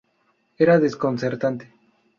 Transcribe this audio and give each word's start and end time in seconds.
Era 0.63 0.79
desconcertante. 0.79 1.71